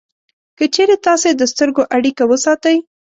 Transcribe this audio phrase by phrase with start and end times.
[0.57, 2.77] که چېرې تاسې د سترګو اړیکه وساتئ